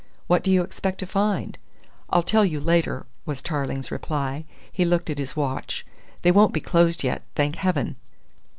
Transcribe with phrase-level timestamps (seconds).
[0.25, 1.59] "What do you expect to find?"
[2.09, 4.45] "I'll tell you later," was Tarling's reply.
[4.71, 5.85] He looked at his watch.
[6.23, 7.97] "They won't be closed yet, thank heaven!"